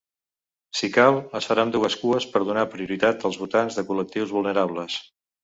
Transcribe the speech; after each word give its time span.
Si 0.77 0.87
cal, 0.95 1.17
es 1.39 1.49
faran 1.51 1.73
dues 1.75 1.97
cues 2.05 2.25
per 2.31 2.41
donar 2.47 2.65
prioritat 2.73 3.27
als 3.31 3.39
votants 3.43 3.79
de 3.81 3.85
col·lectius 3.93 4.35
vulnerables. 4.41 4.99